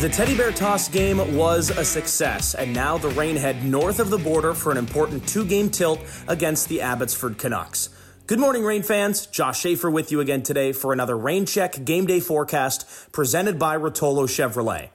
The 0.00 0.08
Teddy 0.08 0.34
Bear 0.34 0.50
Toss 0.50 0.88
game 0.88 1.36
was 1.36 1.68
a 1.68 1.84
success, 1.84 2.54
and 2.54 2.72
now 2.72 2.96
the 2.96 3.10
Reign 3.10 3.36
head 3.36 3.66
north 3.66 4.00
of 4.00 4.08
the 4.08 4.16
border 4.16 4.54
for 4.54 4.72
an 4.72 4.78
important 4.78 5.28
two 5.28 5.44
game 5.44 5.68
tilt 5.68 6.00
against 6.26 6.70
the 6.70 6.80
Abbotsford 6.80 7.36
Canucks. 7.36 7.90
Good 8.26 8.38
morning, 8.38 8.64
Reign 8.64 8.82
fans. 8.82 9.26
Josh 9.26 9.60
Schaefer 9.60 9.90
with 9.90 10.10
you 10.10 10.20
again 10.20 10.42
today 10.42 10.72
for 10.72 10.94
another 10.94 11.18
Reign 11.18 11.44
Check 11.44 11.84
game 11.84 12.06
day 12.06 12.18
forecast 12.18 13.12
presented 13.12 13.58
by 13.58 13.76
Rotolo 13.76 14.24
Chevrolet. 14.24 14.88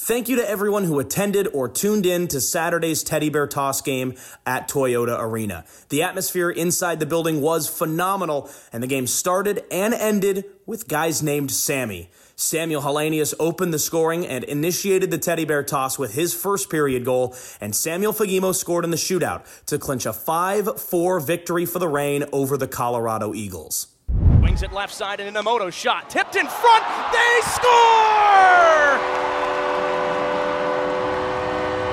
Thank 0.00 0.28
you 0.28 0.34
to 0.36 0.48
everyone 0.48 0.84
who 0.84 0.98
attended 0.98 1.46
or 1.52 1.68
tuned 1.68 2.04
in 2.04 2.26
to 2.26 2.40
Saturday's 2.40 3.04
Teddy 3.04 3.30
Bear 3.30 3.46
Toss 3.46 3.80
game 3.80 4.14
at 4.44 4.68
Toyota 4.68 5.20
Arena. 5.20 5.64
The 5.88 6.02
atmosphere 6.02 6.50
inside 6.50 6.98
the 6.98 7.06
building 7.06 7.40
was 7.40 7.68
phenomenal, 7.68 8.50
and 8.72 8.82
the 8.82 8.88
game 8.88 9.06
started 9.06 9.62
and 9.70 9.94
ended 9.94 10.46
with 10.66 10.88
guys 10.88 11.22
named 11.22 11.52
Sammy. 11.52 12.10
Samuel 12.40 12.82
Helenius 12.82 13.34
opened 13.40 13.74
the 13.74 13.80
scoring 13.80 14.24
and 14.24 14.44
initiated 14.44 15.10
the 15.10 15.18
Teddy 15.18 15.44
Bear 15.44 15.64
toss 15.64 15.98
with 15.98 16.14
his 16.14 16.32
first 16.32 16.70
period 16.70 17.04
goal, 17.04 17.34
and 17.60 17.74
Samuel 17.74 18.12
Fagemo 18.12 18.54
scored 18.54 18.84
in 18.84 18.92
the 18.92 18.96
shootout 18.96 19.44
to 19.66 19.76
clinch 19.76 20.06
a 20.06 20.12
5 20.12 20.80
4 20.80 21.18
victory 21.18 21.66
for 21.66 21.80
the 21.80 21.88
Reign 21.88 22.24
over 22.32 22.56
the 22.56 22.68
Colorado 22.68 23.34
Eagles. 23.34 23.88
Wings 24.40 24.62
it 24.62 24.72
left 24.72 24.94
side 24.94 25.18
and 25.18 25.34
Inamoto 25.34 25.72
shot. 25.72 26.08
Tipped 26.10 26.36
in 26.36 26.46
front. 26.46 26.84
They 27.10 27.40
score! 27.42 28.94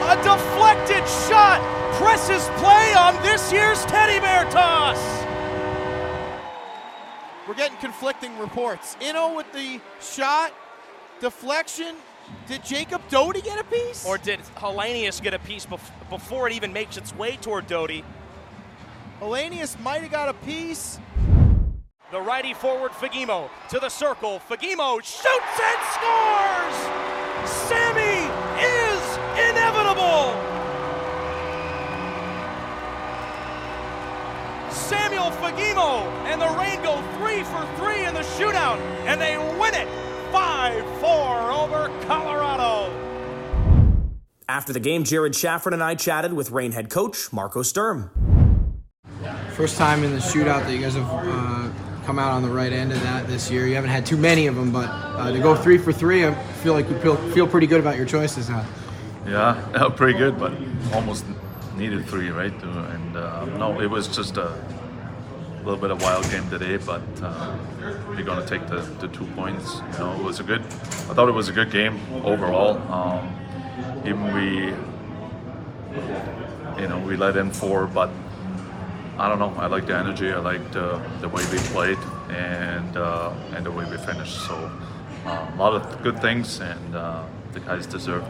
A 0.05 0.15
deflected 0.21 1.09
shot 1.27 1.59
presses 1.93 2.47
play 2.59 2.93
on 2.93 3.19
this 3.23 3.51
year's 3.51 3.83
Teddy 3.85 4.19
Bear 4.19 4.43
toss. 4.51 5.25
We're 7.47 7.53
getting 7.53 7.77
conflicting 7.77 8.37
reports. 8.39 8.97
Inno 9.01 9.35
with 9.35 9.51
the 9.53 9.79
shot, 10.01 10.51
deflection. 11.19 11.95
Did 12.47 12.65
Jacob 12.65 13.01
Doty 13.09 13.41
get 13.41 13.59
a 13.59 13.63
piece? 13.63 14.03
Or 14.05 14.17
did 14.17 14.39
Helenius 14.57 15.21
get 15.21 15.35
a 15.35 15.39
piece 15.39 15.65
bef- 15.65 16.09
before 16.09 16.47
it 16.47 16.53
even 16.53 16.73
makes 16.73 16.97
its 16.97 17.15
way 17.15 17.37
toward 17.37 17.67
Doty? 17.67 18.03
Helenius 19.21 19.79
might 19.81 20.01
have 20.01 20.11
got 20.11 20.29
a 20.29 20.33
piece. 20.33 20.99
The 22.11 22.19
righty 22.19 22.53
forward 22.53 22.91
Fagemo 22.91 23.49
to 23.69 23.79
the 23.79 23.89
circle. 23.89 24.41
Fagemo 24.49 24.97
shoots 25.03 25.59
and 25.61 25.81
scores! 25.91 26.84
Samuel 35.55 36.09
and 36.25 36.41
the 36.41 36.49
Reign 36.59 36.81
go 36.83 37.01
three 37.17 37.43
for 37.43 37.65
three 37.77 38.05
in 38.05 38.13
the 38.13 38.21
shootout, 38.21 38.77
and 39.05 39.19
they 39.21 39.37
win 39.37 39.73
it 39.73 39.87
5 40.31 40.99
4 40.99 41.51
over 41.51 42.05
Colorado. 42.05 42.91
After 44.47 44.73
the 44.73 44.79
game, 44.79 45.03
Jared 45.03 45.33
Shafran 45.33 45.73
and 45.73 45.83
I 45.83 45.95
chatted 45.95 46.33
with 46.33 46.51
Reign 46.51 46.71
head 46.71 46.89
coach 46.89 47.31
Marco 47.31 47.61
Sturm. 47.61 48.11
First 49.53 49.77
time 49.77 50.03
in 50.03 50.11
the 50.11 50.17
shootout 50.17 50.65
that 50.65 50.73
you 50.73 50.81
guys 50.81 50.95
have 50.95 51.07
uh, 51.09 51.69
come 52.05 52.19
out 52.19 52.31
on 52.31 52.41
the 52.41 52.49
right 52.49 52.73
end 52.73 52.91
of 52.91 53.01
that 53.03 53.27
this 53.27 53.49
year. 53.49 53.65
You 53.65 53.75
haven't 53.75 53.89
had 53.89 54.05
too 54.05 54.17
many 54.17 54.47
of 54.47 54.55
them, 54.55 54.71
but 54.71 54.87
uh, 54.89 55.31
to 55.31 55.39
go 55.39 55.55
three 55.55 55.77
for 55.77 55.93
three, 55.93 56.25
I 56.25 56.33
feel 56.63 56.73
like 56.73 56.89
you 56.89 56.99
feel, 56.99 57.15
feel 57.31 57.47
pretty 57.47 57.67
good 57.67 57.79
about 57.79 57.95
your 57.97 58.05
choices 58.05 58.49
now. 58.49 58.65
Yeah, 59.27 59.89
pretty 59.95 60.15
good, 60.19 60.37
but 60.37 60.53
almost 60.93 61.25
needed 61.75 62.05
three, 62.05 62.29
right? 62.29 62.53
And 62.61 63.17
uh, 63.17 63.45
no, 63.57 63.81
it 63.81 63.89
was 63.89 64.07
just 64.07 64.37
a 64.37 64.55
little 65.65 65.81
bit 65.81 65.89
of 65.89 66.01
wild 66.03 66.29
game 66.29 66.47
today, 66.49 66.77
but 66.77 67.01
uh, 67.23 67.57
we're 68.09 68.21
going 68.21 68.39
to 68.39 68.47
take 68.47 68.67
the, 68.67 68.81
the 68.99 69.07
two 69.07 69.25
points. 69.33 69.81
You 69.93 69.99
know, 69.99 70.15
it 70.15 70.23
was 70.23 70.39
a 70.39 70.43
good. 70.43 70.61
I 70.61 71.13
thought 71.15 71.27
it 71.27 71.33
was 71.33 71.49
a 71.49 71.53
good 71.53 71.71
game 71.71 71.99
overall. 72.23 72.77
Um, 72.93 73.35
even 74.05 74.31
we, 74.35 74.67
you 76.79 76.87
know, 76.87 76.99
we 76.99 77.17
let 77.17 77.35
in 77.35 77.49
four, 77.49 77.87
but 77.87 78.11
I 79.17 79.27
don't 79.27 79.39
know. 79.39 79.55
I 79.57 79.65
like 79.65 79.87
the 79.87 79.95
energy. 79.95 80.31
I 80.31 80.37
liked 80.37 80.75
uh, 80.75 81.01
the 81.21 81.29
way 81.29 81.43
we 81.51 81.57
played 81.73 81.97
and 82.29 82.95
uh, 82.95 83.33
and 83.55 83.65
the 83.65 83.71
way 83.71 83.89
we 83.89 83.97
finished. 83.97 84.37
So 84.45 84.71
uh, 85.25 85.51
a 85.51 85.57
lot 85.57 85.73
of 85.73 86.03
good 86.03 86.21
things, 86.21 86.59
and 86.59 86.95
uh, 86.95 87.23
the 87.53 87.59
guys 87.59 87.87
deserve 87.87 88.23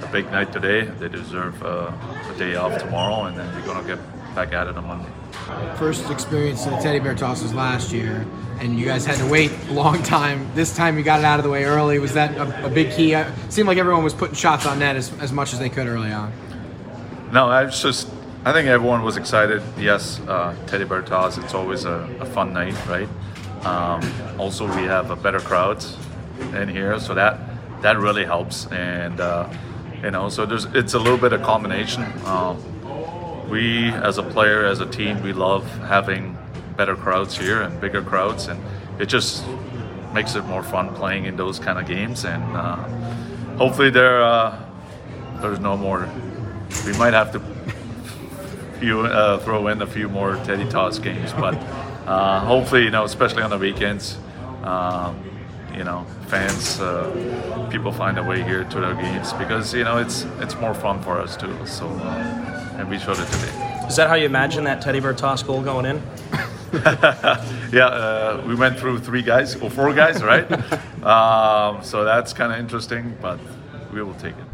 a 0.00 0.08
big 0.12 0.30
night 0.30 0.52
today. 0.52 0.84
They 0.84 1.08
deserve 1.08 1.60
uh, 1.64 1.90
a 2.32 2.38
day 2.38 2.54
off 2.54 2.78
tomorrow, 2.78 3.24
and 3.24 3.36
then 3.36 3.52
we're 3.52 3.66
gonna 3.66 3.86
get 3.86 3.98
back 4.34 4.52
at 4.52 4.66
it 4.66 4.76
on 4.76 4.86
Monday. 4.86 5.08
First 5.76 6.10
experience 6.10 6.64
in 6.66 6.72
the 6.72 6.78
teddy 6.78 6.98
bear 6.98 7.14
toss 7.14 7.42
was 7.42 7.54
last 7.54 7.92
year, 7.92 8.26
and 8.60 8.78
you 8.78 8.84
guys 8.84 9.04
had 9.04 9.16
to 9.16 9.26
wait 9.30 9.50
a 9.68 9.72
long 9.72 10.02
time. 10.02 10.48
This 10.54 10.76
time 10.76 10.96
you 10.96 11.04
got 11.04 11.20
it 11.20 11.24
out 11.24 11.38
of 11.38 11.44
the 11.44 11.50
way 11.50 11.64
early. 11.64 11.98
Was 11.98 12.14
that 12.14 12.36
a, 12.36 12.66
a 12.66 12.70
big 12.70 12.92
key? 12.92 13.12
It 13.14 13.26
seemed 13.48 13.68
like 13.68 13.78
everyone 13.78 14.04
was 14.04 14.14
putting 14.14 14.34
shots 14.34 14.66
on 14.66 14.78
net 14.78 14.96
as, 14.96 15.12
as 15.20 15.32
much 15.32 15.52
as 15.52 15.58
they 15.58 15.68
could 15.68 15.86
early 15.86 16.12
on. 16.12 16.32
No, 17.32 17.48
I 17.48 17.64
was 17.64 17.80
just. 17.82 18.08
I 18.44 18.52
think 18.52 18.66
everyone 18.68 19.02
was 19.02 19.16
excited. 19.16 19.62
Yes, 19.78 20.20
uh, 20.26 20.56
teddy 20.66 20.84
bear 20.84 21.02
toss. 21.02 21.38
It's 21.38 21.54
always 21.54 21.84
a, 21.84 22.08
a 22.20 22.26
fun 22.26 22.52
night, 22.52 22.74
right? 22.86 23.08
Um, 23.64 24.02
also, 24.38 24.66
we 24.66 24.82
have 24.82 25.10
a 25.10 25.16
better 25.16 25.38
crowd 25.38 25.84
in 26.54 26.68
here, 26.68 26.98
so 26.98 27.14
that 27.14 27.38
that 27.82 27.98
really 27.98 28.24
helps. 28.24 28.66
And 28.66 29.20
uh, 29.20 29.48
you 30.02 30.10
know, 30.10 30.28
so 30.28 30.44
there's 30.44 30.64
it's 30.66 30.94
a 30.94 30.98
little 30.98 31.18
bit 31.18 31.32
of 31.32 31.42
combination. 31.42 32.04
Um, 32.26 32.62
we, 33.48 33.88
as 33.90 34.18
a 34.18 34.22
player, 34.22 34.64
as 34.66 34.80
a 34.80 34.86
team, 34.86 35.22
we 35.22 35.32
love 35.32 35.64
having 35.80 36.36
better 36.76 36.96
crowds 36.96 37.36
here 37.36 37.62
and 37.62 37.80
bigger 37.80 38.02
crowds, 38.02 38.46
and 38.46 38.60
it 39.00 39.06
just 39.06 39.44
makes 40.14 40.34
it 40.34 40.44
more 40.44 40.62
fun 40.62 40.94
playing 40.94 41.24
in 41.24 41.36
those 41.36 41.58
kind 41.58 41.78
of 41.78 41.86
games. 41.86 42.24
And 42.24 42.42
uh, 42.56 42.76
hopefully, 43.56 43.90
there 43.90 44.22
uh, 44.22 44.58
there's 45.40 45.60
no 45.60 45.76
more. 45.76 46.08
We 46.86 46.96
might 46.96 47.12
have 47.12 47.32
to 47.32 47.40
few, 48.78 49.00
uh, 49.02 49.38
throw 49.38 49.68
in 49.68 49.80
a 49.80 49.86
few 49.86 50.08
more 50.08 50.34
Teddy 50.44 50.68
Toss 50.68 50.98
games, 50.98 51.32
but 51.34 51.54
uh, 52.06 52.40
hopefully, 52.40 52.82
you 52.84 52.90
know, 52.90 53.04
especially 53.04 53.42
on 53.42 53.50
the 53.50 53.58
weekends. 53.58 54.18
Um, 54.64 55.31
you 55.76 55.84
know, 55.84 56.06
fans, 56.28 56.80
uh, 56.80 57.68
people 57.70 57.92
find 57.92 58.18
a 58.18 58.22
way 58.22 58.42
here 58.42 58.64
to 58.64 58.80
their 58.80 58.94
games 58.94 59.32
because 59.34 59.74
you 59.74 59.84
know 59.84 59.98
it's 59.98 60.24
it's 60.38 60.56
more 60.56 60.74
fun 60.74 61.02
for 61.02 61.18
us 61.18 61.36
too. 61.36 61.54
So, 61.66 61.88
uh, 61.88 62.76
and 62.78 62.88
we 62.88 62.98
showed 62.98 63.18
it 63.18 63.26
today. 63.26 63.84
Is 63.86 63.96
that 63.96 64.08
how 64.08 64.14
you 64.14 64.26
imagine 64.26 64.64
that 64.64 64.80
Teddy 64.80 65.00
Bear 65.00 65.12
toss 65.12 65.42
goal 65.42 65.62
going 65.62 65.86
in? 65.86 66.02
yeah, 67.72 67.86
uh, 67.86 68.44
we 68.46 68.54
went 68.54 68.78
through 68.78 68.98
three 69.00 69.22
guys 69.22 69.56
or 69.56 69.68
four 69.68 69.92
guys, 69.92 70.22
right? 70.22 70.50
um, 71.04 71.82
so 71.82 72.04
that's 72.04 72.32
kind 72.32 72.52
of 72.52 72.58
interesting, 72.58 73.16
but 73.20 73.38
we 73.92 74.02
will 74.02 74.14
take 74.14 74.34
it. 74.34 74.44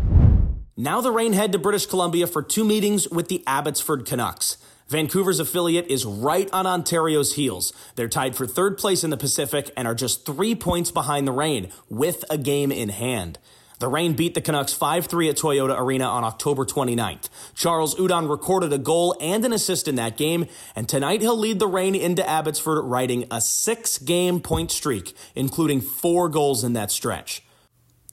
Now 0.76 1.00
the 1.00 1.12
Reign 1.12 1.32
head 1.32 1.52
to 1.52 1.58
British 1.58 1.86
Columbia 1.86 2.26
for 2.26 2.42
two 2.42 2.64
meetings 2.64 3.08
with 3.08 3.28
the 3.28 3.44
Abbotsford 3.46 4.06
Canucks. 4.06 4.56
Vancouver's 4.88 5.38
affiliate 5.38 5.87
is 5.88 6.06
right 6.06 6.49
on 6.50 6.66
Ontario's 6.66 7.34
heels. 7.34 7.75
They're 7.94 8.09
tied 8.09 8.34
for 8.34 8.47
third 8.47 8.78
place 8.78 9.04
in 9.04 9.10
the 9.10 9.19
Pacific 9.19 9.71
and 9.76 9.87
are 9.87 9.94
just 9.94 10.25
three 10.25 10.54
points 10.54 10.91
behind 10.91 11.26
the 11.26 11.32
Reign 11.32 11.71
with 11.91 12.25
a 12.31 12.38
game 12.38 12.72
in 12.72 12.88
hand. 12.88 13.38
The 13.81 13.88
Reign 13.88 14.15
beat 14.15 14.34
the 14.34 14.41
Canucks 14.41 14.76
5-3 14.76 15.28
at 15.31 15.37
Toyota 15.37 15.78
Arena 15.78 16.06
on 16.06 16.25
October 16.25 16.65
29th. 16.65 17.28
Charles 17.54 17.94
Hudon 17.97 18.31
recorded 18.31 18.72
a 18.72 18.78
goal 18.78 19.15
and 19.21 19.44
an 19.44 19.53
assist 19.53 19.87
in 19.87 19.97
that 19.97 20.16
game, 20.16 20.47
and 20.75 20.88
tonight 20.88 21.20
he'll 21.20 21.38
lead 21.38 21.59
the 21.59 21.69
Reign 21.69 21.94
into 21.94 22.28
Abbotsford 22.28 22.84
riding 22.84 23.26
a 23.31 23.41
six-game 23.41 24.41
point 24.41 24.72
streak, 24.72 25.15
including 25.37 25.81
four 25.81 26.28
goals 26.28 26.65
in 26.65 26.72
that 26.72 26.91
stretch. 26.91 27.43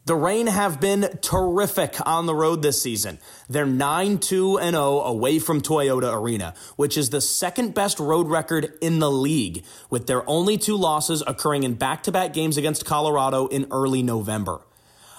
The 0.05 0.15
Reign 0.15 0.45
have 0.45 0.79
been 0.79 1.17
terrific 1.21 1.95
on 2.05 2.27
the 2.27 2.35
road 2.35 2.61
this 2.61 2.79
season. 2.79 3.17
They're 3.49 3.65
9 3.65 4.19
2 4.19 4.59
and 4.59 4.75
0 4.75 5.01
away 5.01 5.39
from 5.39 5.61
Toyota 5.61 6.13
Arena, 6.13 6.53
which 6.75 6.95
is 6.95 7.09
the 7.09 7.21
second 7.21 7.73
best 7.73 7.99
road 7.99 8.27
record 8.27 8.71
in 8.81 8.99
the 8.99 9.09
league, 9.09 9.65
with 9.89 10.05
their 10.05 10.27
only 10.29 10.59
two 10.59 10.77
losses 10.77 11.23
occurring 11.25 11.63
in 11.63 11.73
back 11.73 12.03
to 12.03 12.11
back 12.11 12.33
games 12.33 12.55
against 12.55 12.85
Colorado 12.85 13.47
in 13.47 13.65
early 13.71 14.03
November. 14.03 14.61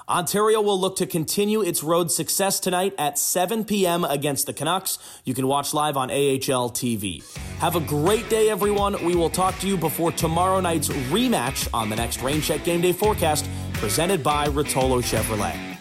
Ontario 0.08 0.60
will 0.60 0.80
look 0.80 0.94
to 0.94 1.06
continue 1.06 1.62
its 1.62 1.82
road 1.82 2.12
success 2.12 2.60
tonight 2.60 2.94
at 2.96 3.18
7 3.18 3.64
p.m. 3.64 4.04
against 4.04 4.46
the 4.46 4.52
Canucks. 4.52 5.00
You 5.24 5.34
can 5.34 5.48
watch 5.48 5.74
live 5.74 5.96
on 5.96 6.12
AHL 6.12 6.70
TV. 6.70 7.24
Have 7.58 7.74
a 7.74 7.80
great 7.80 8.30
day, 8.30 8.48
everyone. 8.48 9.04
We 9.04 9.16
will 9.16 9.30
talk 9.30 9.58
to 9.58 9.66
you 9.66 9.76
before 9.76 10.12
tomorrow 10.12 10.60
night's 10.60 10.86
rematch 11.10 11.68
on 11.74 11.90
the 11.90 11.96
next 11.96 12.22
Reign 12.22 12.40
Check 12.40 12.62
Game 12.62 12.82
Day 12.82 12.92
forecast 12.92 13.50
presented 13.76 14.22
by 14.22 14.46
Rotolo 14.46 15.02
Chevrolet. 15.02 15.75